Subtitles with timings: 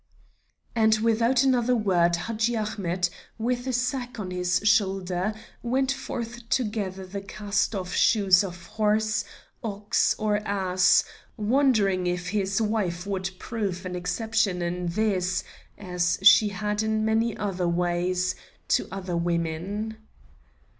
[0.75, 5.31] And without another word Hadji Ahmet, with a sack on his shoulder,
[5.61, 9.23] went forth to gather the cast off shoes of horse,
[9.63, 11.03] ox, or ass,
[11.37, 15.43] wondering if his wife would prove an exception in this,
[15.77, 18.33] as she had in many other ways,
[18.69, 19.97] to other women.